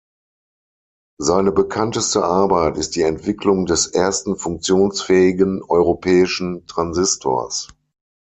Seine 1.19 1.51
bekannteste 1.51 2.23
Arbeit 2.23 2.75
ist 2.77 2.95
die 2.95 3.03
Entwicklung 3.03 3.67
des 3.67 3.85
ersten 3.85 4.35
funktionsfähigen 4.35 5.61
europäischen 5.61 6.65
Transistors. 6.65 7.67